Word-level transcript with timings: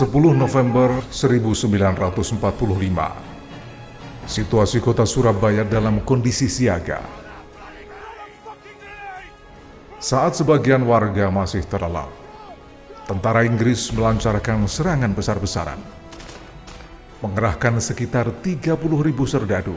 10 0.00 0.16
November 0.32 1.04
1945 1.12 2.40
Situasi 4.24 4.80
kota 4.80 5.04
Surabaya 5.04 5.60
dalam 5.60 6.00
kondisi 6.00 6.48
siaga. 6.48 7.04
Saat 10.00 10.40
sebagian 10.40 10.88
warga 10.88 11.28
masih 11.28 11.68
terlelap 11.68 12.08
Tentara 13.04 13.44
Inggris 13.44 13.92
melancarkan 13.92 14.64
serangan 14.64 15.12
besar-besaran. 15.12 15.76
Mengerahkan 17.20 17.76
sekitar 17.84 18.32
30 18.40 18.80
ribu 19.04 19.28
serdadu 19.28 19.76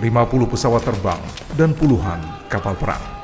50 0.00 0.48
pesawat 0.48 0.80
terbang 0.80 1.20
dan 1.60 1.76
puluhan 1.76 2.24
kapal 2.48 2.72
perang 2.72 3.21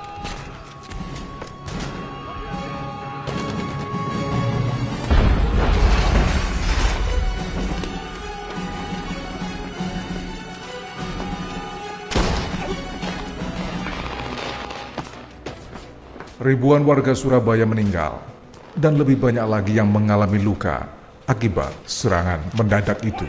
ribuan 16.49 16.81
warga 16.89 17.13
Surabaya 17.13 17.69
meninggal. 17.69 18.25
Dan 18.73 18.97
lebih 18.97 19.21
banyak 19.21 19.45
lagi 19.45 19.77
yang 19.77 19.93
mengalami 19.93 20.41
luka 20.41 20.89
akibat 21.29 21.77
serangan 21.85 22.41
mendadak 22.57 23.05
itu. 23.05 23.29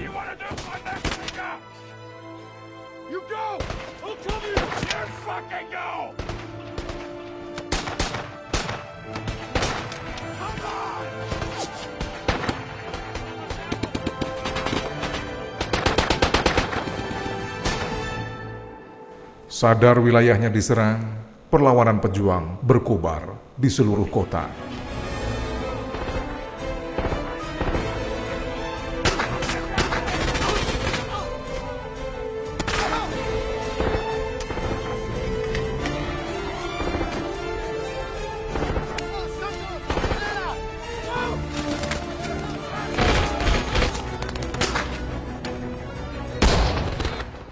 Sadar 19.49 19.99
wilayahnya 19.99 20.47
diserang, 20.47 21.03
perlawanan 21.49 21.97
pejuang 21.97 22.61
berkobar 22.61 23.33
di 23.57 23.73
seluruh 23.73 24.05
kota. 24.05 24.45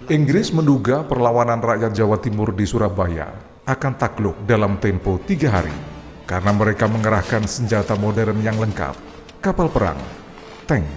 Inggris 0.08 0.54
menduga 0.56 1.04
perlawanan 1.04 1.60
rakyat 1.60 1.92
Jawa 1.92 2.16
Timur 2.16 2.56
di 2.56 2.64
Surabaya 2.64 3.57
akan 3.68 4.00
takluk 4.00 4.48
dalam 4.48 4.80
tempo 4.80 5.20
tiga 5.20 5.60
hari 5.60 5.76
karena 6.24 6.56
mereka 6.56 6.88
mengerahkan 6.88 7.44
senjata 7.44 7.92
modern 8.00 8.40
yang 8.40 8.56
lengkap, 8.56 8.96
kapal 9.44 9.68
perang, 9.68 10.00
tank, 10.64 10.88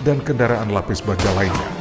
dan 0.00 0.24
kendaraan 0.24 0.72
lapis 0.72 1.04
baja 1.04 1.28
lainnya. 1.36 1.73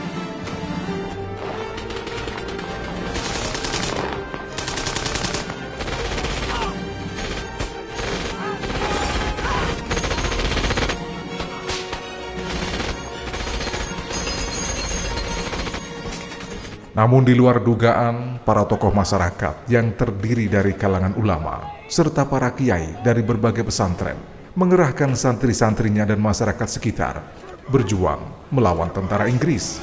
Namun 16.93 17.25
di 17.25 17.33
luar 17.33 17.57
dugaan, 17.57 18.37
para 18.45 18.69
tokoh 18.69 18.93
masyarakat 18.93 19.65
yang 19.65 19.97
terdiri 19.97 20.45
dari 20.45 20.77
kalangan 20.77 21.17
ulama, 21.17 21.81
serta 21.89 22.21
para 22.29 22.53
kiai 22.53 23.01
dari 23.01 23.25
berbagai 23.25 23.65
pesantren, 23.65 24.17
mengerahkan 24.53 25.17
santri-santrinya 25.17 26.05
dan 26.05 26.21
masyarakat 26.21 26.69
sekitar, 26.69 27.25
berjuang 27.65 28.21
melawan 28.53 28.93
tentara 28.93 29.25
Inggris. 29.25 29.81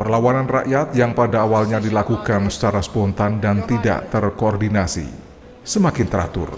Perlawanan 0.00 0.48
rakyat 0.48 0.96
yang 0.96 1.12
pada 1.12 1.44
awalnya 1.44 1.76
dilakukan 1.76 2.48
secara 2.48 2.80
spontan 2.80 3.36
dan 3.36 3.68
tidak 3.68 4.08
terkoordinasi 4.08 5.04
semakin 5.60 6.06
teratur. 6.08 6.56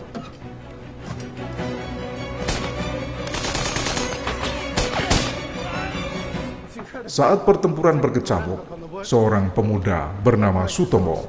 Saat 7.10 7.42
pertempuran 7.42 7.98
berkecamuk, 7.98 8.62
seorang 9.02 9.50
pemuda 9.50 10.14
bernama 10.22 10.70
Sutomo 10.70 11.26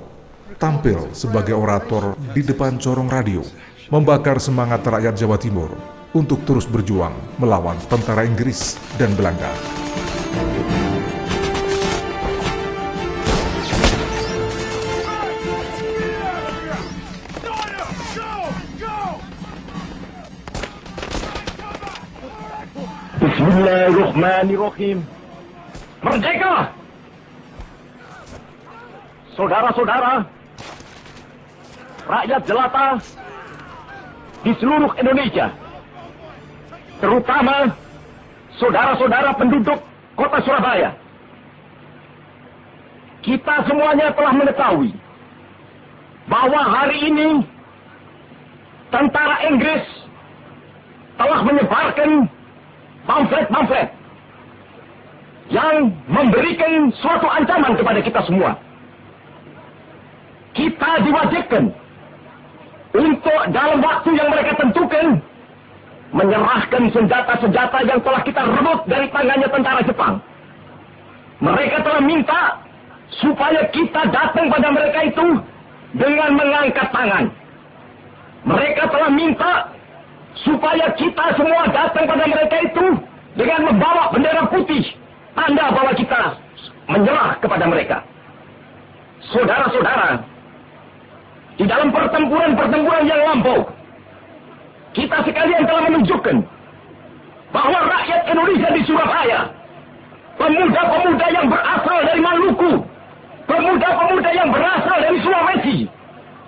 tampil 0.62 1.10
sebagai 1.18 1.58
orator 1.58 2.14
di 2.30 2.46
depan 2.46 2.78
corong 2.78 3.10
radio, 3.10 3.42
membakar 3.90 4.38
semangat 4.38 4.86
rakyat 4.86 5.18
Jawa 5.18 5.42
Timur 5.42 5.74
untuk 6.14 6.46
terus 6.46 6.70
berjuang 6.70 7.42
melawan 7.42 7.82
tentara 7.90 8.22
Inggris 8.22 8.78
dan 9.02 9.18
Belanda. 9.18 9.50
Bismillahirrahmanirrahim. 24.14 25.02
Merdeka! 26.06 26.70
Saudara-saudara, 29.34 30.22
rakyat 32.06 32.42
jelata 32.46 33.02
di 34.46 34.54
seluruh 34.62 34.94
Indonesia, 35.02 35.50
terutama 37.02 37.74
saudara-saudara 38.62 39.34
penduduk 39.34 39.82
kota 40.14 40.38
Surabaya. 40.46 40.94
Kita 43.26 43.66
semuanya 43.66 44.14
telah 44.14 44.34
mengetahui 44.38 44.94
bahwa 46.30 46.62
hari 46.62 46.98
ini 47.02 47.30
tentara 48.94 49.42
Inggris 49.50 49.82
telah 51.18 51.42
menyebarkan 51.50 52.30
pamflet-pamflet 53.10 54.03
yang 55.52 55.92
memberikan 56.08 56.94
suatu 57.04 57.28
ancaman 57.28 57.76
kepada 57.76 58.00
kita 58.00 58.22
semua. 58.24 58.56
Kita 60.54 61.02
diwajibkan 61.02 61.74
untuk 62.94 63.42
dalam 63.50 63.82
waktu 63.82 64.10
yang 64.14 64.30
mereka 64.30 64.54
tentukan 64.62 65.18
menyerahkan 66.14 66.84
senjata-senjata 66.94 67.78
yang 67.90 68.00
telah 68.06 68.22
kita 68.22 68.42
rebut 68.46 68.80
dari 68.86 69.10
tangannya 69.10 69.50
tentara 69.50 69.82
Jepang. 69.82 70.22
Mereka 71.42 71.78
telah 71.82 72.02
minta 72.06 72.42
supaya 73.20 73.66
kita 73.74 74.02
datang 74.14 74.48
pada 74.48 74.68
mereka 74.70 75.00
itu 75.10 75.28
dengan 75.98 76.30
mengangkat 76.38 76.88
tangan. 76.94 77.26
Mereka 78.46 78.84
telah 78.94 79.10
minta 79.10 79.54
supaya 80.46 80.86
kita 80.94 81.26
semua 81.36 81.66
datang 81.74 82.06
pada 82.06 82.26
mereka 82.30 82.58
itu 82.62 82.86
dengan 83.34 83.74
membawa 83.74 84.14
bendera 84.14 84.46
putih, 84.54 84.86
tanda 85.34 85.66
bahwa 85.74 85.92
kita 85.94 86.22
menyerah 86.90 87.38
kepada 87.42 87.66
mereka. 87.68 87.98
Saudara-saudara, 89.32 90.20
di 91.56 91.66
dalam 91.70 91.90
pertempuran-pertempuran 91.94 93.04
yang 93.08 93.22
lampau, 93.24 93.60
kita 94.94 95.18
sekalian 95.26 95.64
telah 95.66 95.84
menunjukkan 95.90 96.38
bahwa 97.54 97.80
rakyat 97.88 98.22
Indonesia 98.30 98.70
di 98.74 98.82
Surabaya, 98.86 99.40
pemuda-pemuda 100.38 101.28
yang 101.30 101.46
berasal 101.48 102.00
dari 102.04 102.22
Maluku, 102.22 102.72
pemuda-pemuda 103.46 104.30
yang 104.34 104.50
berasal 104.50 104.98
dari 104.98 105.18
Sulawesi, 105.22 105.78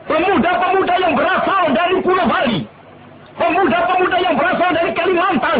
pemuda-pemuda 0.09 0.93
yang 0.99 1.13
berasal 1.13 1.63
dari 1.73 1.95
Pulau 2.01 2.25
Bali, 2.27 2.59
pemuda-pemuda 3.37 4.17
yang 4.19 4.35
berasal 4.35 4.69
dari 4.73 4.91
Kalimantan, 4.97 5.59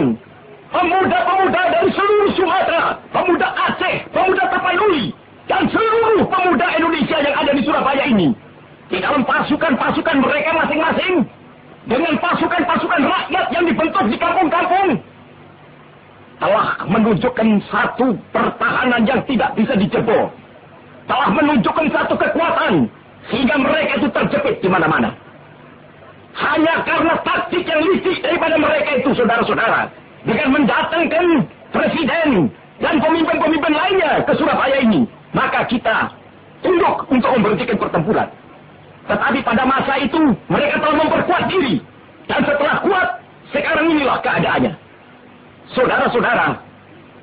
pemuda-pemuda 0.75 1.62
dari 1.72 1.89
seluruh 1.95 2.31
Sumatera, 2.36 3.00
pemuda 3.16 3.48
Aceh, 3.56 3.95
pemuda 4.12 4.44
Tapanuli, 4.51 5.16
dan 5.48 5.63
seluruh 5.72 6.27
pemuda 6.27 6.68
Indonesia 6.75 7.18
yang 7.24 7.36
ada 7.39 7.51
di 7.56 7.62
Surabaya 7.63 8.04
ini. 8.12 8.36
Di 8.92 9.01
dalam 9.01 9.24
pasukan-pasukan 9.24 10.16
mereka 10.19 10.51
masing-masing, 10.54 11.24
dengan 11.88 12.13
pasukan-pasukan 12.19 13.01
rakyat 13.01 13.45
yang 13.54 13.63
dibentuk 13.66 14.04
di 14.10 14.18
kampung-kampung 14.18 14.89
telah 16.36 16.68
menunjukkan 16.83 17.48
satu 17.72 18.12
pertahanan 18.36 19.07
yang 19.07 19.22
tidak 19.24 19.56
bisa 19.56 19.74
dijebol. 19.80 20.27
Telah 21.06 21.30
menunjukkan 21.31 21.88
satu 21.94 22.13
kekuatan 22.18 22.89
sehingga 23.30 23.56
mereka 23.62 24.01
itu 24.01 24.10
terjepit 24.12 24.56
di 24.60 24.69
mana-mana. 24.69 25.13
Hanya 26.36 26.83
karena 26.83 27.16
taktik 27.24 27.63
yang 27.63 27.80
licik 27.80 28.19
daripada 28.19 28.60
mereka 28.60 28.89
itu, 29.00 29.10
saudara-saudara. 29.16 29.88
Dengan 30.25 30.48
mendatangkan 30.57 31.25
presiden 31.69 32.50
dan 32.81 32.95
pemimpin-pemimpin 32.98 33.74
lainnya 33.74 34.25
ke 34.25 34.33
Surabaya 34.36 34.81
ini. 34.81 35.06
Maka 35.38 35.68
kita 35.69 36.10
tunduk 36.66 37.06
untuk 37.12 37.30
memberhentikan 37.38 37.77
pertempuran. 37.77 38.27
Tetapi 39.06 39.39
pada 39.45 39.63
masa 39.69 40.01
itu, 40.01 40.33
mereka 40.50 40.81
telah 40.81 40.98
memperkuat 41.06 41.44
diri. 41.45 41.77
Dan 42.25 42.42
setelah 42.42 42.81
kuat, 42.81 43.07
sekarang 43.54 43.86
inilah 43.94 44.18
keadaannya. 44.25 44.74
Saudara-saudara, 45.77 46.57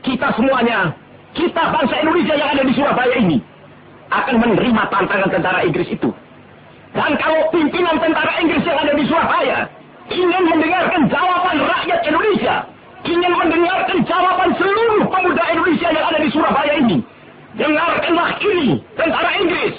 kita 0.07 0.31
semuanya, 0.39 0.95
kita 1.35 1.63
bangsa 1.75 1.95
Indonesia 2.07 2.35
yang 2.39 2.51
ada 2.55 2.63
di 2.63 2.73
Surabaya 2.75 3.17
ini, 3.19 3.39
akan 4.15 4.35
menerima 4.39 4.83
tantangan 4.95 5.31
tentara 5.31 5.61
Inggris 5.67 5.89
itu. 5.91 6.11
Dan 6.93 7.17
kalau 7.19 7.49
pimpinan 7.51 7.97
tentara 7.99 8.33
Inggris 8.39 8.63
yang 8.63 8.79
ada 8.79 8.93
di 8.93 9.05
Surabaya 9.09 9.59
ingin 10.13 10.43
mendengarkan 10.45 11.09
jawaban 11.09 11.57
rakyat 11.65 12.01
Indonesia, 12.05 12.57
ingin 13.09 13.33
mendengarkan 13.33 13.99
jawaban 14.05 14.51
seluruh 14.61 15.03
pemuda 15.09 15.45
Indonesia 15.51 15.89
yang 15.89 16.05
ada 16.07 16.19
di 16.21 16.31
Surabaya 16.31 16.73
ini, 16.79 16.99
dengarkanlah 17.57 18.31
ini 18.39 18.79
tentara 18.95 19.31
Inggris. 19.41 19.75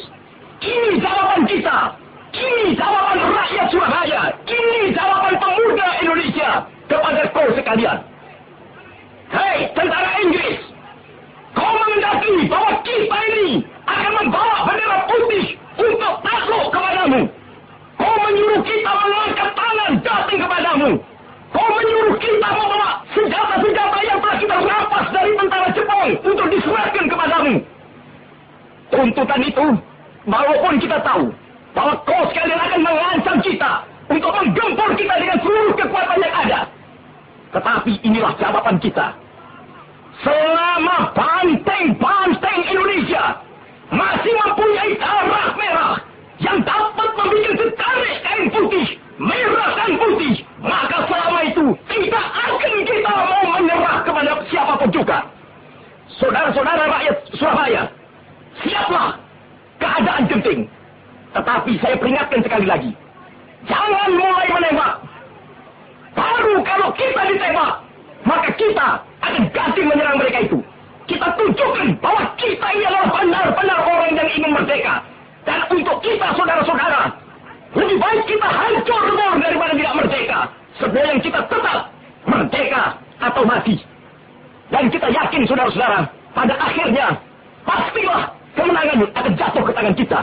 Ini 0.63 0.89
jawaban 1.03 1.43
kita. 1.43 1.77
Ini 2.33 2.73
jawaban 2.73 3.19
rakyat 3.19 3.67
Surabaya. 3.69 4.21
Ini 4.47 4.95
jawaban 4.95 5.35
pemuda 5.37 5.87
Indonesia 6.01 6.49
kepada 6.87 7.21
kau 7.35 7.47
sekalian. 7.53 7.99
Hei, 9.33 9.65
tentara 9.75 10.11
Inggris! 10.23 10.61
Kau 11.53 11.69
mengendaki 11.69 12.49
bahwa 12.49 12.71
kita 12.81 13.17
ini 13.33 13.61
akan 13.85 14.11
membawa 14.21 14.57
bendera 14.65 14.97
putih 15.05 15.45
untuk 15.77 16.13
takluk 16.25 16.65
kepadamu. 16.73 17.21
Kau 17.97 18.15
menyuruh 18.25 18.61
kita 18.61 18.91
mengangkat 18.93 19.49
tangan 19.53 19.91
datang 20.01 20.39
kepadamu. 20.41 20.89
Kau 21.53 21.67
menyuruh 21.69 22.17
kita 22.17 22.47
membawa 22.49 22.89
senjata-senjata 23.13 23.99
yang 24.05 24.17
telah 24.21 24.37
kita 24.37 24.55
rampas 24.57 25.05
dari 25.13 25.31
tentara 25.37 25.67
Jepang 25.73 26.09
untuk 26.25 26.47
diserahkan 26.49 27.05
kepadamu. 27.05 27.53
Tuntutan 28.93 29.41
itu, 29.41 29.65
walaupun 30.29 30.73
kita 30.77 30.97
tahu 31.01 31.25
bahwa 31.73 31.93
kau 32.05 32.21
sekalian 32.29 32.59
akan 32.61 32.79
mengancam 32.85 33.37
kita 33.41 33.71
untuk 34.13 34.29
menggempur 34.83 34.99
kita 34.99 35.15
dengan 35.19 35.37
seluruh 35.39 35.73
kekuatan 35.79 36.19
yang 36.19 36.35
ada. 36.35 36.59
Tetapi 37.55 37.91
inilah 38.03 38.33
jawaban 38.35 38.75
kita. 38.81 39.07
Selama 40.23 41.09
banteng-banteng 41.15 42.59
Indonesia 42.69 43.23
masih 43.93 44.33
mempunyai 44.45 44.91
darah 44.99 45.47
merah 45.57 45.93
yang 46.41 46.59
dapat 46.65 47.09
membuat 47.17 47.55
setarik 47.57 48.15
kain 48.25 48.45
putih, 48.51 48.87
merah 49.17 49.69
dan 49.77 49.91
putih, 49.97 50.35
maka 50.61 50.97
selama 51.09 51.39
itu 51.45 51.65
tidak 51.89 52.25
akan 52.35 52.73
kita 52.85 53.13
mau 53.13 53.43
menyerah 53.57 53.97
kepada 54.05 54.31
siapa 54.49 54.73
pun 54.79 54.89
juga. 54.93 55.19
Saudara-saudara 56.21 56.83
rakyat 56.93 57.15
Surabaya, 57.33 57.83
siaplah 58.61 59.17
keadaan 59.81 60.29
genting. 60.29 60.61
Tetapi 61.33 61.71
saya 61.81 61.97
peringatkan 61.97 62.45
sekali 62.45 62.65
lagi, 62.69 62.91
jangan 63.67 64.09
mulai 64.15 64.47
menembak. 64.51 64.93
Baru 66.13 66.61
kalau 66.61 66.89
kita 66.93 67.21
ditembak, 67.33 67.71
maka 68.23 68.49
kita 68.55 68.87
akan 69.23 69.43
ganti 69.51 69.81
menyerang 69.81 70.17
mereka 70.19 70.39
itu. 70.45 70.59
Kita 71.03 71.27
tunjukkan 71.35 71.99
bahwa 71.99 72.23
kita 72.39 72.67
ini 72.79 72.85
adalah 72.87 73.07
benar-benar 73.11 73.79
orang 73.83 74.11
yang 74.15 74.29
ingin 74.31 74.51
merdeka. 74.55 75.03
Dan 75.43 75.59
untuk 75.67 75.99
kita, 75.99 76.31
saudara-saudara, 76.39 77.11
lebih 77.75 77.97
baik 77.99 78.23
kita 78.23 78.47
hancur 78.47 79.01
lebur 79.11 79.33
daripada 79.43 79.73
tidak 79.75 79.93
merdeka. 79.99 80.39
Sebelum 80.79 81.15
kita 81.19 81.39
tetap 81.51 81.79
merdeka 82.23 82.83
atau 83.19 83.43
mati. 83.43 83.75
Dan 84.71 84.87
kita 84.87 85.07
yakin, 85.11 85.41
saudara-saudara, 85.43 86.07
pada 86.31 86.55
akhirnya, 86.55 87.07
pastilah 87.67 88.31
kemenangan 88.55 88.97
akan 89.11 89.33
jatuh 89.35 89.63
ke 89.67 89.71
tangan 89.75 89.95
kita. 89.99 90.19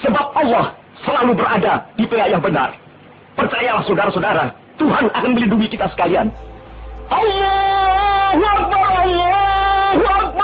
Sebab 0.00 0.26
Allah 0.32 0.72
selalu 1.04 1.36
berada 1.36 1.84
di 1.98 2.04
pihak 2.08 2.32
yang 2.32 2.40
benar. 2.40 2.72
Percayalah, 3.36 3.84
saudara-saudara, 3.84 4.44
Tuhan 4.80 5.12
akan 5.12 5.30
melindungi 5.36 5.68
kita 5.76 5.88
sekalian. 5.92 6.32
Allahu 7.12 8.42
Akbar, 8.44 8.90
Allahu 9.04 10.04
Akbar, 10.04 10.35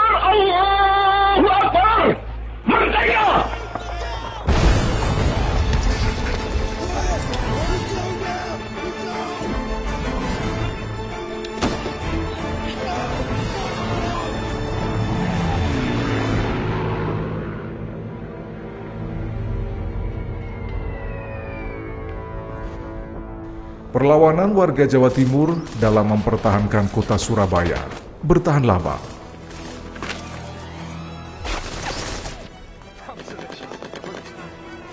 Perlawanan 24.03 24.51
warga 24.59 24.83
Jawa 24.83 25.15
Timur 25.15 25.55
dalam 25.79 26.11
mempertahankan 26.11 26.91
kota 26.91 27.15
Surabaya 27.15 27.79
bertahan 28.27 28.67
lama. 28.67 28.99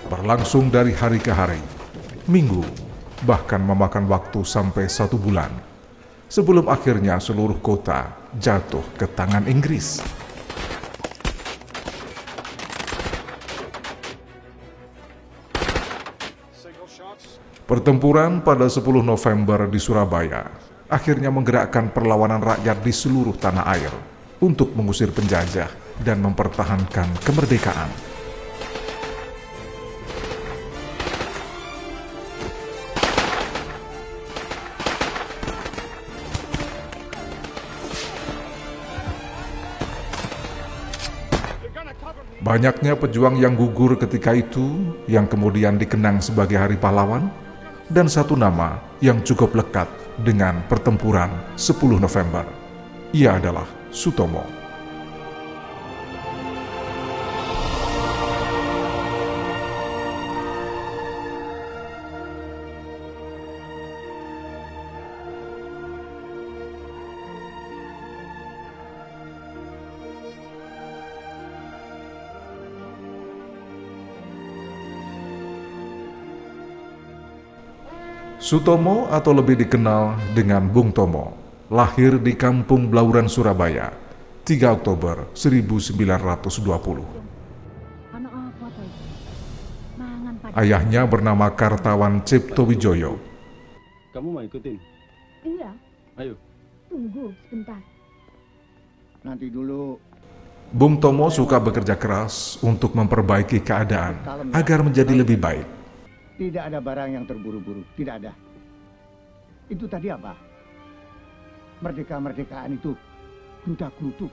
Berlangsung 0.06 0.70
dari 0.70 0.94
hari 0.94 1.18
ke 1.18 1.34
hari, 1.34 1.58
minggu, 2.30 2.62
bahkan 3.26 3.58
memakan 3.58 4.06
waktu 4.06 4.46
sampai 4.46 4.86
satu 4.86 5.18
bulan, 5.18 5.50
sebelum 6.30 6.70
akhirnya 6.70 7.18
seluruh 7.18 7.58
kota 7.58 8.14
jatuh 8.38 8.94
ke 8.94 9.10
tangan 9.10 9.50
Inggris. 9.50 10.19
Pertempuran 17.64 18.42
pada 18.42 18.66
10 18.66 18.82
November 19.02 19.70
di 19.70 19.78
Surabaya 19.78 20.50
akhirnya 20.90 21.30
menggerakkan 21.30 21.94
perlawanan 21.94 22.42
rakyat 22.42 22.82
di 22.82 22.90
seluruh 22.90 23.38
tanah 23.38 23.64
air 23.78 23.92
untuk 24.42 24.74
mengusir 24.74 25.14
penjajah 25.14 25.70
dan 26.02 26.18
mempertahankan 26.18 27.06
kemerdekaan. 27.22 28.09
Banyaknya 42.50 42.98
pejuang 42.98 43.38
yang 43.38 43.54
gugur 43.54 43.94
ketika 43.94 44.34
itu, 44.34 44.74
yang 45.06 45.30
kemudian 45.30 45.78
dikenang 45.78 46.18
sebagai 46.18 46.58
Hari 46.58 46.74
Pahlawan, 46.74 47.30
dan 47.86 48.10
satu 48.10 48.34
nama 48.34 48.82
yang 48.98 49.22
cukup 49.22 49.54
lekat 49.54 49.86
dengan 50.26 50.58
pertempuran 50.66 51.30
10 51.54 52.02
November. 52.02 52.42
Ia 53.14 53.38
adalah 53.38 53.70
Sutomo. 53.94 54.59
Sutomo 78.40 79.04
atau 79.12 79.36
lebih 79.36 79.52
dikenal 79.52 80.16
dengan 80.32 80.64
Bung 80.64 80.96
Tomo, 80.96 81.36
lahir 81.68 82.16
di 82.16 82.32
Kampung 82.32 82.88
Blauran, 82.88 83.28
Surabaya, 83.28 83.92
3 84.48 84.80
Oktober 84.80 85.28
1920. 85.36 86.56
Ayahnya 90.56 91.04
bernama 91.04 91.52
Kartawan 91.52 92.24
Cipto 92.24 92.64
Wijoyo. 92.64 93.20
Kamu 94.16 94.32
mau 94.32 94.40
ikutin? 94.40 94.80
Iya, 95.44 95.76
Ayo. 96.16 96.32
tunggu 96.88 97.36
sebentar. 97.44 97.76
Nanti 99.20 99.52
dulu 99.52 100.00
Bung 100.72 100.96
Tomo 100.96 101.28
suka 101.28 101.60
bekerja 101.60 101.92
keras 101.92 102.56
untuk 102.64 102.96
memperbaiki 102.96 103.60
keadaan 103.60 104.16
agar 104.56 104.80
menjadi 104.80 105.12
lebih 105.12 105.36
baik. 105.36 105.79
Tidak 106.40 106.72
ada 106.72 106.80
barang 106.80 107.20
yang 107.20 107.28
terburu-buru, 107.28 107.84
tidak 108.00 108.24
ada. 108.24 108.32
Itu 109.68 109.84
tadi 109.84 110.08
apa? 110.08 110.32
Merdeka-merdekaan 111.84 112.80
itu 112.80 112.96
gerudak-geruduk. 113.68 114.32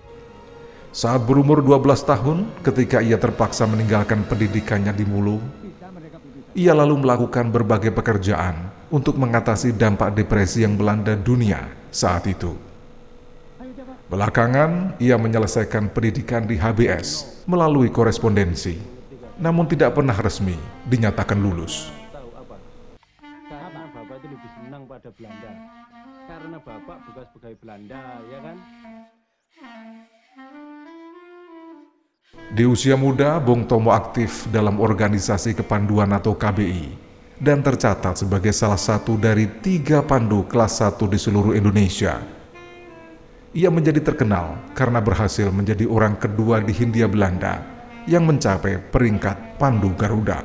Saat 0.96 1.28
berumur 1.28 1.60
12 1.60 1.84
tahun, 2.08 2.48
ketika 2.64 3.04
ia 3.04 3.20
terpaksa 3.20 3.68
meninggalkan 3.68 4.24
pendidikannya 4.24 4.96
di 4.96 5.04
Mulu, 5.04 5.44
ia 6.56 6.72
lalu 6.72 6.96
melakukan 7.04 7.52
berbagai 7.52 7.92
pekerjaan 7.92 8.72
untuk 8.88 9.20
mengatasi 9.20 9.76
dampak 9.76 10.16
depresi 10.16 10.64
yang 10.64 10.80
melanda 10.80 11.12
dunia 11.12 11.68
saat 11.92 12.24
itu. 12.32 12.56
Belakangan, 14.08 14.96
ia 15.04 15.20
menyelesaikan 15.20 15.92
pendidikan 15.92 16.48
di 16.48 16.56
HBS 16.56 17.44
melalui 17.44 17.92
korespondensi, 17.92 18.97
namun 19.38 19.70
tidak 19.70 19.94
pernah 19.94 20.18
resmi 20.18 20.58
dinyatakan 20.90 21.38
lulus. 21.38 21.94
Tahu 22.10 22.30
apa? 22.34 22.58
Karena 23.46 23.84
bapak 23.94 24.16
itu 24.18 24.28
lebih 24.34 24.50
senang 24.58 24.84
pada 24.90 25.10
Belanda. 25.14 25.52
Karena 26.28 26.58
bapak 26.60 26.98
bekas 27.08 27.28
pegawai 27.38 27.58
Belanda, 27.62 28.02
ya 28.28 28.40
kan? 28.42 28.58
Di 32.48 32.64
usia 32.66 32.98
muda, 32.98 33.38
Bung 33.40 33.70
Tomo 33.70 33.94
aktif 33.94 34.50
dalam 34.50 34.82
organisasi 34.82 35.56
kepanduan 35.56 36.12
atau 36.12 36.36
KBI 36.36 37.08
dan 37.38 37.62
tercatat 37.62 38.18
sebagai 38.18 38.52
salah 38.52 38.80
satu 38.80 39.16
dari 39.16 39.46
tiga 39.62 40.02
pandu 40.02 40.44
kelas 40.50 40.82
1 40.82 40.98
di 41.06 41.20
seluruh 41.22 41.54
Indonesia. 41.54 42.18
Ia 43.54 43.70
menjadi 43.70 44.02
terkenal 44.04 44.58
karena 44.74 45.00
berhasil 45.02 45.50
menjadi 45.50 45.86
orang 45.88 46.18
kedua 46.18 46.62
di 46.62 46.74
Hindia 46.76 47.10
Belanda 47.10 47.77
yang 48.08 48.24
mencapai 48.24 48.80
peringkat 48.80 49.60
pandu 49.60 49.92
Garuda. 49.92 50.40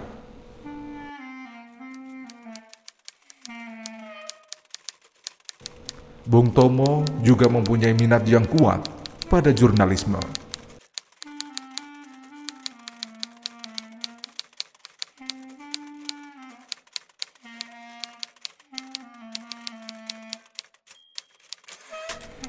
Bung 6.27 6.51
Tomo 6.51 7.07
juga 7.23 7.47
mempunyai 7.47 7.95
minat 7.95 8.27
yang 8.27 8.47
kuat 8.47 8.83
pada 9.31 9.55
jurnalisme. 9.55 10.42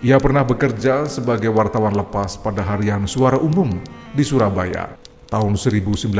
Ia 0.03 0.19
pernah 0.19 0.43
bekerja 0.43 1.07
sebagai 1.07 1.47
wartawan 1.47 1.95
lepas 1.95 2.35
pada 2.35 2.59
harian 2.59 3.07
Suara 3.07 3.39
Umum 3.39 3.71
di 4.11 4.19
Surabaya 4.19 4.99
tahun 5.31 5.55
1937. 5.55 6.11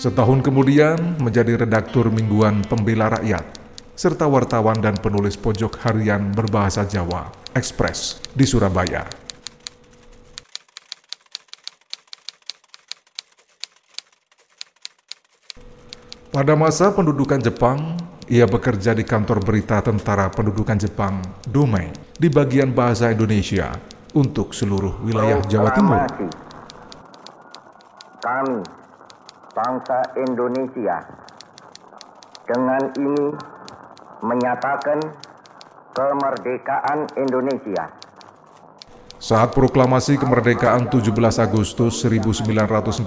Setahun 0.00 0.40
kemudian 0.40 0.96
menjadi 1.20 1.60
redaktur 1.60 2.08
mingguan 2.08 2.64
Pembela 2.64 3.20
Rakyat, 3.20 3.59
serta 4.00 4.24
wartawan 4.24 4.80
dan 4.80 4.96
penulis 4.96 5.36
pojok 5.36 5.76
harian 5.84 6.32
berbahasa 6.32 6.88
Jawa, 6.88 7.28
Ekspres, 7.52 8.16
di 8.32 8.48
Surabaya. 8.48 9.04
Pada 16.32 16.56
masa 16.56 16.88
pendudukan 16.96 17.44
Jepang, 17.44 18.00
ia 18.24 18.48
bekerja 18.48 18.96
di 18.96 19.04
kantor 19.04 19.44
berita 19.44 19.84
tentara 19.84 20.32
pendudukan 20.32 20.80
Jepang, 20.80 21.20
Domei, 21.44 21.92
di 22.16 22.32
bagian 22.32 22.72
bahasa 22.72 23.12
Indonesia 23.12 23.76
untuk 24.16 24.56
seluruh 24.56 24.96
wilayah 25.04 25.44
Jawa 25.44 25.76
Timur. 25.76 26.00
Kami, 28.24 28.64
bangsa 29.52 29.98
Indonesia, 30.16 30.96
dengan 32.48 32.82
ini 32.96 33.59
menyatakan 34.22 35.02
kemerdekaan 35.92 37.10
Indonesia. 37.18 37.90
Saat 39.20 39.52
proklamasi 39.52 40.16
kemerdekaan 40.16 40.88
17 40.88 41.12
Agustus 41.44 42.00
1945 42.00 43.04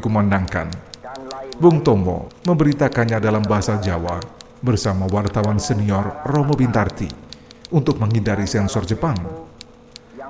dikumandangkan, 0.00 0.72
Bung 1.60 1.84
Tomo 1.84 2.32
memberitakannya 2.48 3.20
dalam 3.20 3.44
bahasa 3.44 3.76
Jawa 3.76 4.16
bersama 4.64 5.04
wartawan 5.12 5.60
senior 5.60 6.24
Romo 6.24 6.56
Bintarti 6.56 7.26
untuk 7.72 7.98
menghindari 8.00 8.46
sensor 8.48 8.88
Jepang. 8.88 9.16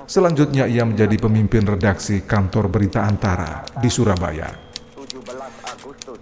Selanjutnya 0.07 0.67
ia 0.67 0.85
menjadi 0.87 1.17
pemimpin 1.19 1.67
redaksi 1.67 2.21
kantor 2.23 2.71
berita 2.71 3.03
antara 3.03 3.65
di 3.79 3.89
Surabaya. 3.91 4.47
17 4.95 5.19
Agustus 5.71 6.19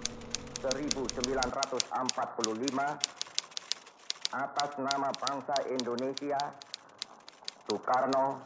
1945 0.62 3.25
atas 4.34 4.74
nama 4.78 5.14
bangsa 5.14 5.54
Indonesia 5.70 6.38
Soekarno 7.66 8.42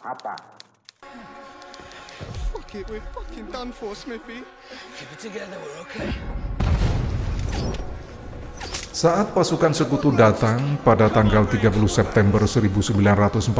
Hatta. 0.00 0.36
Fuck 2.52 2.72
it, 2.76 2.88
we're 2.88 3.04
fucking 3.12 3.48
done 3.52 3.72
for, 3.72 3.92
Smithy. 3.92 4.44
Saat 8.92 9.32
pasukan 9.32 9.72
sekutu 9.72 10.12
datang 10.12 10.76
pada 10.84 11.08
tanggal 11.08 11.48
30 11.48 11.72
September 11.88 12.44
1945, 12.44 13.56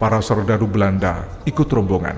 para 0.00 0.18
serdadu 0.24 0.64
Belanda 0.64 1.28
ikut 1.44 1.68
rombongan. 1.68 2.16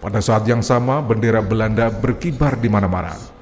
Pada 0.00 0.20
saat 0.20 0.44
yang 0.48 0.64
sama, 0.64 1.00
bendera 1.04 1.44
Belanda 1.44 1.88
berkibar 1.92 2.56
di 2.56 2.68
mana-mana. 2.72 3.39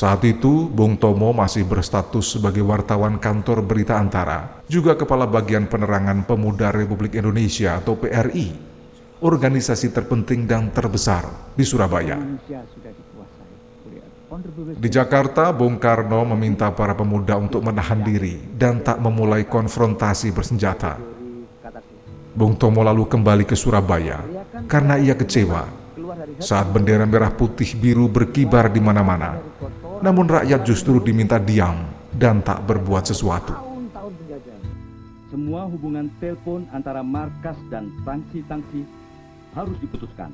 Saat 0.00 0.24
itu, 0.24 0.64
Bung 0.64 0.96
Tomo 0.96 1.28
masih 1.36 1.68
berstatus 1.68 2.32
sebagai 2.32 2.64
wartawan 2.64 3.20
kantor 3.20 3.60
berita 3.60 4.00
antara, 4.00 4.64
juga 4.64 4.96
kepala 4.96 5.28
bagian 5.28 5.68
penerangan 5.68 6.24
pemuda 6.24 6.72
Republik 6.72 7.20
Indonesia 7.20 7.76
atau 7.76 8.00
PRI, 8.00 8.48
organisasi 9.20 9.92
terpenting 9.92 10.48
dan 10.48 10.72
terbesar 10.72 11.52
di 11.52 11.68
Surabaya. 11.68 12.16
Di 14.72 14.88
Jakarta, 14.88 15.52
Bung 15.52 15.76
Karno 15.76 16.24
meminta 16.32 16.72
para 16.72 16.96
pemuda 16.96 17.36
untuk 17.36 17.60
menahan 17.60 18.00
diri 18.00 18.40
dan 18.56 18.80
tak 18.80 19.04
memulai 19.04 19.44
konfrontasi 19.44 20.32
bersenjata. 20.32 20.96
Bung 22.32 22.56
Tomo 22.56 22.80
lalu 22.80 23.04
kembali 23.04 23.44
ke 23.44 23.52
Surabaya 23.52 24.24
karena 24.64 24.96
ia 24.96 25.12
kecewa 25.12 25.68
saat 26.40 26.72
bendera 26.72 27.04
merah 27.04 27.28
putih 27.28 27.76
biru 27.76 28.08
berkibar 28.08 28.72
di 28.72 28.80
mana-mana. 28.80 29.36
Namun 30.00 30.32
rakyat 30.32 30.64
justru 30.64 30.96
diminta 31.04 31.36
diam 31.36 31.84
dan 32.16 32.40
tak 32.40 32.64
berbuat 32.64 33.04
sesuatu. 33.04 33.52
tahun-tahun 33.52 34.12
penjajahan. 34.16 34.62
Semua 35.28 35.62
hubungan 35.68 36.08
telepon 36.16 36.64
antara 36.72 37.04
markas 37.04 37.54
dan 37.68 37.92
tangsi-tangsi 38.02 38.88
harus 39.52 39.76
diputuskan. 39.78 40.32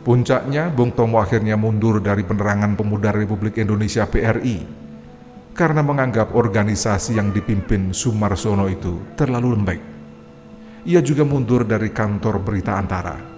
Puncaknya, 0.00 0.72
Bung 0.72 0.94
Tomo 0.96 1.18
akhirnya 1.18 1.58
mundur 1.58 1.98
dari 2.00 2.22
penerangan 2.22 2.78
pemuda 2.78 3.10
Republik 3.10 3.58
Indonesia 3.58 4.06
PRI 4.06 4.86
karena 5.52 5.82
menganggap 5.84 6.32
organisasi 6.32 7.20
yang 7.20 7.34
dipimpin 7.36 7.90
Sumarsono 7.90 8.70
itu 8.70 9.02
terlalu 9.18 9.56
lembek. 9.58 9.80
Ia 10.86 11.02
juga 11.02 11.26
mundur 11.26 11.66
dari 11.66 11.90
kantor 11.90 12.38
berita 12.38 12.78
antara. 12.78 13.35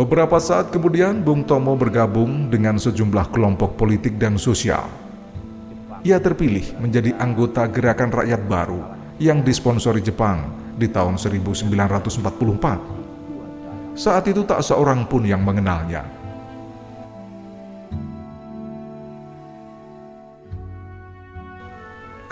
Beberapa 0.00 0.40
saat 0.40 0.72
kemudian, 0.72 1.20
Bung 1.20 1.44
Tomo 1.44 1.76
bergabung 1.76 2.48
dengan 2.48 2.80
sejumlah 2.80 3.36
kelompok 3.36 3.76
politik 3.76 4.16
dan 4.16 4.40
sosial. 4.40 4.88
Ia 6.00 6.16
terpilih 6.16 6.72
menjadi 6.80 7.12
anggota 7.20 7.68
Gerakan 7.68 8.08
Rakyat 8.08 8.48
Baru 8.48 8.80
yang 9.20 9.44
disponsori 9.44 10.00
Jepang 10.00 10.56
di 10.80 10.88
tahun 10.88 11.20
1944. 11.20 12.16
Saat 13.92 14.24
itu 14.24 14.40
tak 14.48 14.64
seorang 14.64 15.04
pun 15.04 15.20
yang 15.20 15.44
mengenalnya. 15.44 16.08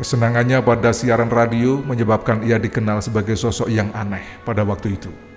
Kesenangannya 0.00 0.64
pada 0.64 0.96
siaran 0.96 1.28
radio 1.28 1.84
menyebabkan 1.84 2.40
ia 2.48 2.56
dikenal 2.56 3.04
sebagai 3.04 3.37
sosok 3.37 3.68
yang 3.68 3.92
aneh 3.92 4.25
pada 4.48 4.64
waktu 4.64 4.96
itu. 4.96 5.27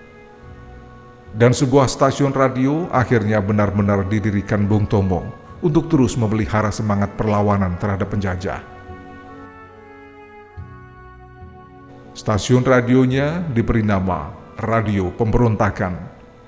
Dan 1.32 1.56
sebuah 1.56 1.88
stasiun 1.88 2.36
radio 2.36 2.92
akhirnya 2.92 3.40
benar-benar 3.40 4.04
didirikan 4.12 4.68
Bung 4.68 4.84
Tomo 4.84 5.32
untuk 5.64 5.88
terus 5.88 6.20
memelihara 6.20 6.76
semangat 6.76 7.16
perlawanan 7.16 7.80
terhadap 7.80 8.12
penjajah. 8.12 8.60
Stasiun 12.12 12.68
radionya 12.68 13.48
diberi 13.48 13.80
nama 13.80 14.28
Radio 14.60 15.16
Pemberontakan 15.16 15.96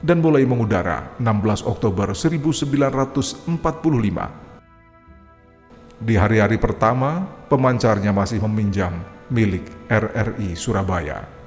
dan 0.03 0.19
mulai 0.19 0.43
mengudara 0.43 1.15
16 1.15 1.63
Oktober 1.63 2.11
1945. 2.11 3.47
Di 6.03 6.19
hari-hari 6.19 6.59
pertama, 6.59 7.23
pemancarnya 7.47 8.11
masih 8.11 8.43
meminjam 8.43 8.91
milik 9.31 9.63
RRI 9.87 10.59
Surabaya. 10.59 11.42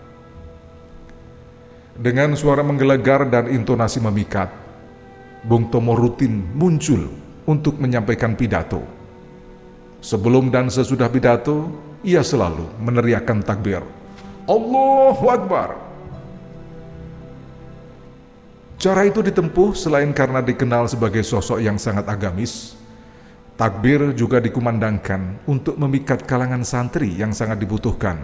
Dengan 1.97 2.37
suara 2.37 2.61
menggelegar 2.61 3.25
dan 3.33 3.49
intonasi 3.49 4.05
memikat, 4.05 4.53
Bung 5.41 5.73
Tomo 5.73 5.97
rutin 5.97 6.45
muncul 6.53 7.09
untuk 7.49 7.81
menyampaikan 7.81 8.37
pidato. 8.37 8.85
Sebelum 10.05 10.53
dan 10.53 10.69
sesudah 10.69 11.09
pidato, 11.09 11.73
ia 12.05 12.21
selalu 12.21 12.69
meneriakkan 12.85 13.41
takbir. 13.41 13.81
Allahu 14.45 15.25
Akbar. 15.25 15.73
Cara 18.77 19.09
itu 19.09 19.25
ditempuh 19.25 19.73
selain 19.73 20.13
karena 20.13 20.45
dikenal 20.45 20.93
sebagai 20.93 21.25
sosok 21.25 21.65
yang 21.65 21.81
sangat 21.81 22.05
agamis, 22.13 22.77
takbir 23.57 24.13
juga 24.13 24.37
dikumandangkan 24.37 25.49
untuk 25.49 25.81
memikat 25.81 26.29
kalangan 26.29 26.61
santri 26.61 27.17
yang 27.17 27.33
sangat 27.33 27.57
dibutuhkan. 27.57 28.21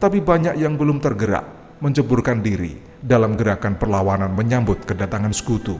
Tapi 0.00 0.24
banyak 0.24 0.56
yang 0.56 0.80
belum 0.80 1.04
tergerak 1.04 1.44
menceburkan 1.84 2.40
diri 2.40 2.83
dalam 3.04 3.36
gerakan 3.36 3.76
perlawanan 3.76 4.32
menyambut 4.32 4.88
kedatangan 4.88 5.36
sekutu. 5.36 5.76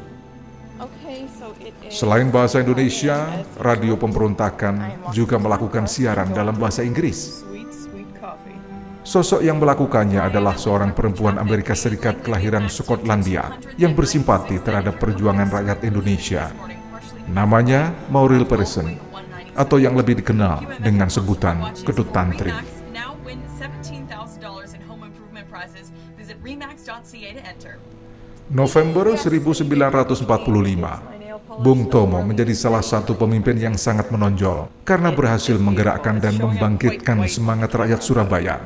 Selain 1.88 2.28
bahasa 2.28 2.60
Indonesia, 2.60 3.24
Radio 3.56 3.96
Pemberontakan 3.96 5.08
juga 5.16 5.40
melakukan 5.40 5.88
siaran 5.88 6.28
dalam 6.36 6.52
bahasa 6.60 6.84
Inggris. 6.84 7.40
Sosok 9.04 9.44
yang 9.44 9.60
melakukannya 9.60 10.16
adalah 10.16 10.56
seorang 10.56 10.96
perempuan 10.96 11.36
Amerika 11.36 11.76
Serikat 11.76 12.24
kelahiran 12.24 12.72
Skotlandia 12.72 13.56
yang 13.76 13.92
bersimpati 13.92 14.60
terhadap 14.64 14.96
perjuangan 14.96 15.48
rakyat 15.52 15.84
Indonesia. 15.84 16.48
Namanya 17.28 17.92
Mauril 18.08 18.48
Person, 18.48 18.96
atau 19.54 19.76
yang 19.76 19.94
lebih 19.96 20.20
dikenal 20.24 20.80
dengan 20.80 21.08
sebutan 21.08 21.72
Kedut 21.84 22.10
Tantri. 22.10 22.73
November 28.50 29.16
1945, 29.16 30.28
Bung 31.64 31.88
Tomo 31.88 32.20
menjadi 32.20 32.52
salah 32.52 32.84
satu 32.84 33.16
pemimpin 33.16 33.56
yang 33.56 33.76
sangat 33.78 34.12
menonjol 34.12 34.68
karena 34.84 35.08
berhasil 35.14 35.56
menggerakkan 35.56 36.20
dan 36.20 36.36
membangkitkan 36.36 37.24
semangat 37.24 37.72
rakyat 37.72 38.00
Surabaya. 38.04 38.56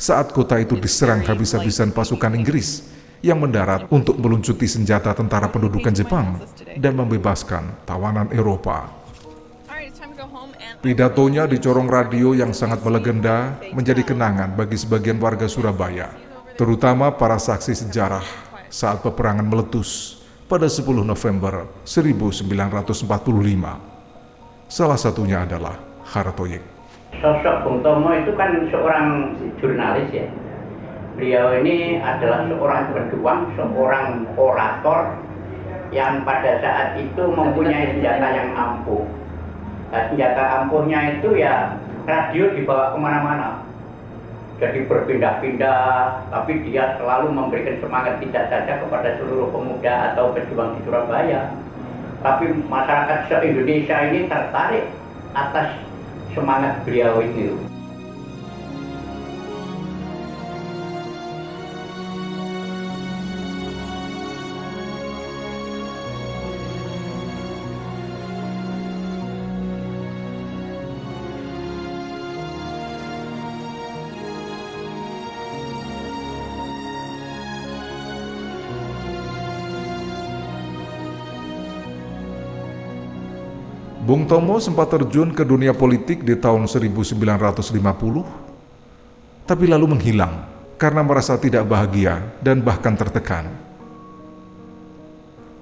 Saat 0.00 0.32
kota 0.32 0.56
itu 0.56 0.80
diserang 0.80 1.20
habis-habisan 1.22 1.92
pasukan 1.92 2.32
Inggris 2.32 2.88
yang 3.20 3.36
mendarat 3.36 3.84
untuk 3.92 4.16
meluncuti 4.16 4.64
senjata 4.64 5.12
tentara 5.12 5.52
pendudukan 5.52 5.92
Jepang 5.92 6.40
dan 6.80 6.96
membebaskan 6.96 7.84
tawanan 7.84 8.32
Eropa. 8.32 8.88
Pidatonya 10.80 11.44
di 11.44 11.60
corong 11.60 11.88
radio 11.92 12.32
yang 12.32 12.56
sangat 12.56 12.80
melegenda 12.80 13.60
menjadi 13.76 14.00
kenangan 14.00 14.56
bagi 14.56 14.80
sebagian 14.80 15.20
warga 15.20 15.44
Surabaya, 15.44 16.08
terutama 16.60 17.08
para 17.08 17.40
saksi 17.40 17.72
sejarah 17.72 18.20
saat 18.68 19.00
peperangan 19.00 19.48
meletus 19.48 20.20
pada 20.44 20.68
10 20.68 20.92
November 21.08 21.64
1945. 21.88 23.08
Salah 24.68 25.00
satunya 25.00 25.48
adalah 25.48 25.80
Hartoyek. 26.04 26.60
Sosok 27.16 27.64
Bung 27.64 27.80
Tomo 27.80 28.12
itu 28.12 28.36
kan 28.36 28.68
seorang 28.68 29.32
jurnalis 29.56 30.12
ya. 30.12 30.28
Beliau 31.16 31.56
ini 31.64 31.96
adalah 31.96 32.44
seorang 32.44 32.92
berjuang, 32.92 33.56
seorang 33.56 34.28
orator 34.36 35.16
yang 35.96 36.28
pada 36.28 36.60
saat 36.60 37.00
itu 37.00 37.24
mempunyai 37.24 37.96
senjata 37.96 38.36
yang 38.36 38.52
ampuh. 38.52 39.08
Nah, 39.96 40.12
senjata 40.12 40.60
ampuhnya 40.60 41.16
itu 41.16 41.40
ya 41.40 41.72
radio 42.04 42.52
dibawa 42.52 42.92
ke 42.92 42.98
mana-mana 43.00 43.69
jadi 44.60 44.84
berpindah-pindah, 44.84 46.28
tapi 46.28 46.60
dia 46.68 47.00
selalu 47.00 47.32
memberikan 47.32 47.80
semangat 47.80 48.20
tidak 48.20 48.44
saja 48.52 48.84
kepada 48.84 49.16
seluruh 49.16 49.48
pemuda 49.48 50.12
atau 50.12 50.36
pejuang 50.36 50.76
di 50.76 50.80
Surabaya, 50.84 51.56
tapi 52.20 52.52
masyarakat 52.68 53.18
se-Indonesia 53.32 53.96
ini 54.12 54.28
tertarik 54.28 54.84
atas 55.32 55.80
semangat 56.36 56.84
beliau 56.84 57.24
itu. 57.24 57.69
Bung 84.10 84.26
Tomo 84.26 84.58
sempat 84.58 84.90
terjun 84.90 85.30
ke 85.30 85.46
dunia 85.46 85.70
politik 85.70 86.26
di 86.26 86.34
tahun 86.34 86.66
1950, 86.66 87.14
tapi 89.46 89.70
lalu 89.70 89.86
menghilang 89.86 90.50
karena 90.74 91.06
merasa 91.06 91.38
tidak 91.38 91.62
bahagia 91.70 92.18
dan 92.42 92.58
bahkan 92.58 92.98
tertekan. 92.98 93.46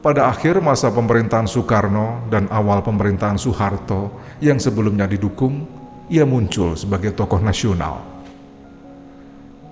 Pada 0.00 0.32
akhir 0.32 0.64
masa 0.64 0.88
pemerintahan 0.88 1.44
Soekarno 1.44 2.24
dan 2.32 2.48
awal 2.48 2.80
pemerintahan 2.80 3.36
Soeharto 3.36 4.16
yang 4.40 4.56
sebelumnya 4.56 5.04
didukung, 5.04 5.68
ia 6.08 6.24
muncul 6.24 6.72
sebagai 6.72 7.12
tokoh 7.12 7.44
nasional. 7.44 8.00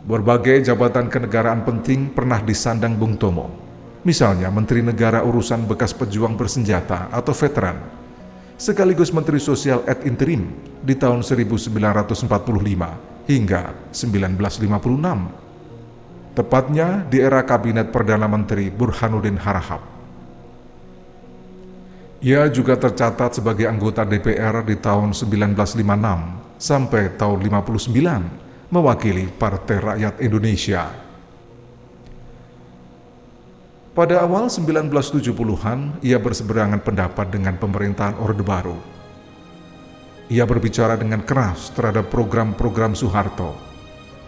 Berbagai 0.05 0.69
jabatan 0.69 1.09
kenegaraan 1.09 1.65
penting 1.65 2.13
pernah 2.13 2.45
disandang 2.45 2.93
Bung 2.93 3.17
Tomo, 3.17 3.49
misalnya 4.05 4.53
Menteri 4.53 4.85
Negara 4.85 5.25
Urusan 5.25 5.65
Bekas 5.65 5.97
Pejuang 5.97 6.37
Bersenjata 6.37 7.09
atau 7.09 7.33
Veteran, 7.33 7.96
sekaligus 8.57 9.13
Menteri 9.13 9.37
Sosial 9.37 9.85
et 9.85 10.09
interim 10.09 10.49
di 10.81 10.97
tahun 10.97 11.21
1945 11.21 13.29
hingga 13.29 13.77
1956. 13.93 16.33
Tepatnya 16.37 17.09
di 17.09 17.17
era 17.21 17.45
Kabinet 17.45 17.93
Perdana 17.93 18.29
Menteri 18.29 18.69
Burhanuddin 18.69 19.41
Harahap. 19.41 19.81
Ia 22.21 22.49
juga 22.49 22.77
tercatat 22.81 23.41
sebagai 23.41 23.69
anggota 23.69 24.05
DPR 24.05 24.65
di 24.65 24.77
tahun 24.81 25.13
1956 25.13 26.57
sampai 26.57 27.13
tahun 27.17 27.39
59 27.45 28.73
mewakili 28.73 29.29
Partai 29.37 29.79
Rakyat 29.79 30.15
Indonesia 30.25 31.06
pada 33.97 34.21
awal 34.21 34.53
1970-an, 34.53 36.05
ia 36.05 36.21
berseberangan 36.21 36.85
pendapat 36.85 37.33
dengan 37.33 37.57
pemerintahan 37.57 38.21
Orde 38.21 38.45
Baru. 38.45 38.77
Ia 40.29 40.45
berbicara 40.45 41.01
dengan 41.01 41.25
keras 41.25 41.73
terhadap 41.73 42.13
program-program 42.13 42.93
Soeharto, 42.93 43.57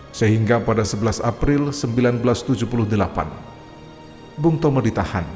sehingga 0.09 0.57
pada 0.65 0.89
11 0.89 1.21
April 1.21 1.69
1978, 1.69 4.41
Bung 4.41 4.57
Tomo 4.57 4.81
ditahan 4.81 5.29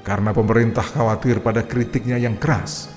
karena 0.00 0.32
pemerintah 0.32 0.80
khawatir 0.80 1.44
pada 1.44 1.60
kritiknya 1.60 2.16
yang 2.16 2.40
keras. 2.40 2.88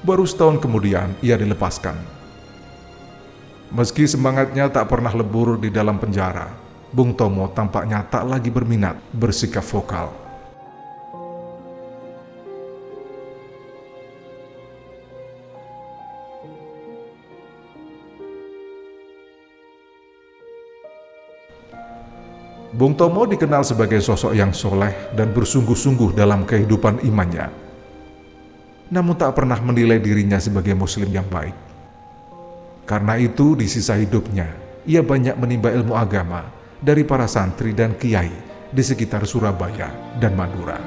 Baru 0.00 0.24
setahun 0.24 0.56
kemudian, 0.56 1.12
ia 1.20 1.36
dilepaskan. 1.36 2.00
Meski 3.76 4.08
semangatnya 4.08 4.72
tak 4.72 4.88
pernah 4.88 5.12
lebur 5.12 5.60
di 5.60 5.68
dalam 5.68 6.00
penjara, 6.00 6.61
Bung 6.92 7.16
Tomo 7.16 7.48
tampaknya 7.56 8.04
tak 8.04 8.28
lagi 8.28 8.52
berminat 8.52 9.00
bersikap 9.16 9.64
vokal. 9.64 10.12
Bung 22.76 22.92
Tomo 22.92 23.24
dikenal 23.24 23.64
sebagai 23.64 24.04
sosok 24.04 24.36
yang 24.36 24.52
soleh 24.52 24.92
dan 25.16 25.32
bersungguh-sungguh 25.32 26.12
dalam 26.12 26.44
kehidupan 26.44 27.00
imannya. 27.08 27.48
Namun 28.92 29.16
tak 29.16 29.32
pernah 29.32 29.56
menilai 29.64 29.96
dirinya 29.96 30.36
sebagai 30.36 30.76
muslim 30.76 31.08
yang 31.08 31.24
baik. 31.24 31.56
Karena 32.84 33.16
itu 33.16 33.56
di 33.56 33.64
sisa 33.64 33.96
hidupnya, 33.96 34.52
ia 34.84 35.00
banyak 35.00 35.40
menimba 35.40 35.72
ilmu 35.72 35.96
agama 35.96 36.60
dari 36.82 37.06
para 37.06 37.30
santri 37.30 37.70
dan 37.70 37.94
kiai 37.94 38.34
di 38.66 38.82
sekitar 38.82 39.22
Surabaya 39.22 40.18
dan 40.18 40.34
Madura. 40.34 40.82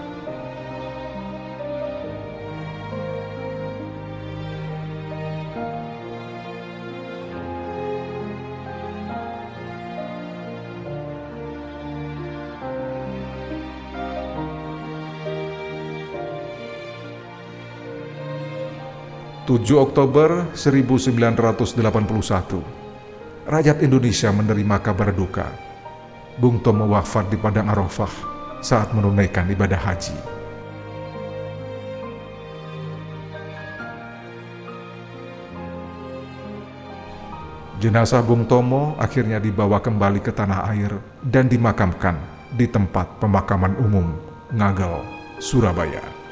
Tujuh 19.46 19.78
Oktober 19.78 20.58
1981, 20.58 21.78
rakyat 23.46 23.78
Indonesia 23.86 24.34
menerima 24.34 24.82
kabar 24.82 25.14
duka 25.14 25.65
Bung 26.36 26.60
Tomo 26.60 26.84
wafat 26.92 27.32
di 27.32 27.40
Padang 27.40 27.72
Arafah 27.72 28.12
saat 28.60 28.92
menunaikan 28.92 29.48
ibadah 29.48 29.80
haji. 29.80 30.12
Jenazah 37.80 38.20
Bung 38.20 38.44
Tomo 38.52 39.00
akhirnya 39.00 39.40
dibawa 39.40 39.80
kembali 39.80 40.20
ke 40.20 40.36
tanah 40.36 40.68
air 40.76 40.92
dan 41.24 41.48
dimakamkan 41.48 42.20
di 42.52 42.68
tempat 42.68 43.16
pemakaman 43.24 43.80
umum 43.80 44.12
Ngagel, 44.52 45.08
Surabaya. 45.40 46.25